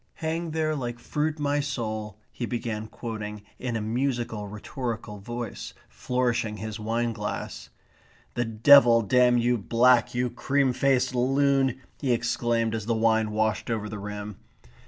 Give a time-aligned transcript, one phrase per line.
[0.15, 6.57] 'Hang there like fruit my soul,'" he began quoting, in a musical rhetorical voice, flourishing
[6.57, 7.69] his wine glass.
[8.33, 13.69] "The devil damn you black, you cream faced loon!" he exclaimed as the wine washed
[13.69, 14.37] over the rim.